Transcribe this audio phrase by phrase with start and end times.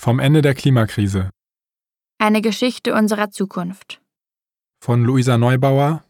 [0.00, 1.30] Vom Ende der Klimakrise
[2.18, 4.00] Eine Geschichte unserer Zukunft
[4.80, 6.04] von Luisa Neubauer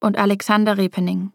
[0.00, 1.32] und Alexander Repening.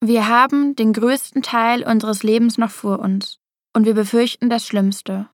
[0.00, 3.38] Wir haben den größten Teil unseres Lebens noch vor uns
[3.74, 5.28] und wir befürchten das Schlimmste.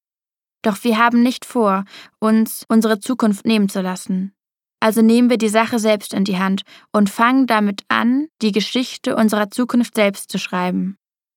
[0.62, 1.84] Doch wir haben nicht vor,
[2.18, 4.32] uns unsere Zukunft nehmen zu lassen.
[4.80, 6.62] Also nehmen wir die Sache selbst in die Hand
[6.92, 10.96] und fangen damit an, die Geschichte unserer Zukunft selbst zu schreiben.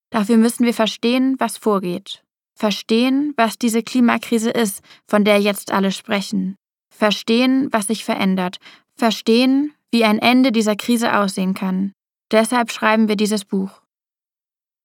[0.10, 2.25] Dafür müssen wir verstehen, was vorgeht.
[2.56, 6.56] Verstehen, was diese Klimakrise ist, von der jetzt alle sprechen.
[6.90, 8.58] Verstehen, was sich verändert.
[8.96, 11.92] Verstehen, wie ein Ende dieser Krise aussehen kann.
[12.32, 13.82] Deshalb schreiben wir dieses Buch.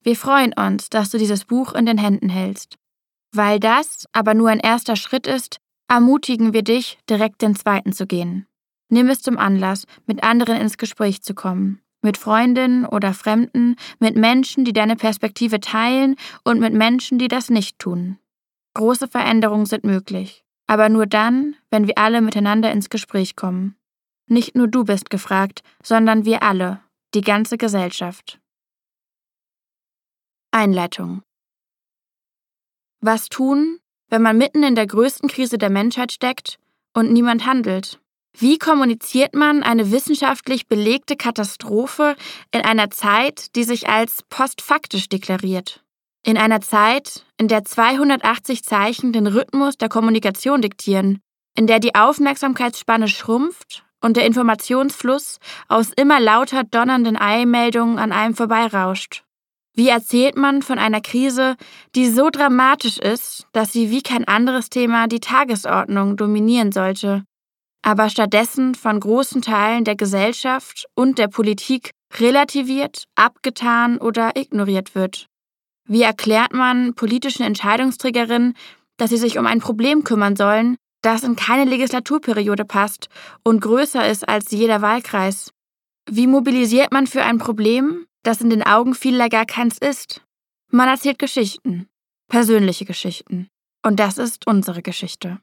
[0.02, 2.77] Wir freuen uns, dass du dieses Buch in den Händen hältst.
[3.33, 8.07] Weil das aber nur ein erster Schritt ist, ermutigen wir dich, direkt den zweiten zu
[8.07, 8.46] gehen.
[8.88, 14.16] Nimm es zum Anlass, mit anderen ins Gespräch zu kommen mit Freundinnen oder Fremden, mit
[14.16, 18.18] Menschen, die deine Perspektive teilen und mit Menschen, die das nicht tun.
[18.74, 23.76] Große Veränderungen sind möglich, aber nur dann, wenn wir alle miteinander ins Gespräch kommen.
[24.26, 26.80] Nicht nur du bist gefragt, sondern wir alle,
[27.15, 28.40] die ganze Gesellschaft.
[30.52, 31.23] Einleitung
[33.01, 36.59] Was tun, wenn man mitten in der größten Krise der Menschheit steckt
[36.92, 38.01] und niemand handelt?
[38.38, 42.16] Wie kommuniziert man eine wissenschaftlich belegte Katastrophe
[42.52, 45.82] in einer Zeit, die sich als postfaktisch deklariert?
[46.24, 51.20] In einer Zeit, in der 280 Zeichen den Rhythmus der Kommunikation diktieren,
[51.56, 58.34] in der die Aufmerksamkeitsspanne schrumpft und der Informationsfluss aus immer lauter donnernden Eilmeldungen an einem
[58.34, 59.24] vorbeirauscht.
[59.74, 61.56] Wie erzählt man von einer Krise,
[61.95, 67.25] die so dramatisch ist, dass sie wie kein anderes Thema die Tagesordnung dominieren sollte
[67.82, 75.26] aber stattdessen von großen Teilen der Gesellschaft und der Politik relativiert, abgetan oder ignoriert wird.
[75.86, 78.54] Wie erklärt man politischen Entscheidungsträgerinnen,
[78.97, 83.08] dass sie sich um ein Problem kümmern sollen, das in keine Legislaturperiode passt
[83.42, 85.50] und größer ist als jeder Wahlkreis?
[86.08, 90.22] Wie mobilisiert man für ein Problem, das in den Augen vieler gar keins ist?
[90.70, 91.88] Man erzählt Geschichten,
[92.28, 93.48] persönliche Geschichten.
[93.82, 95.40] Und das ist unsere Geschichte.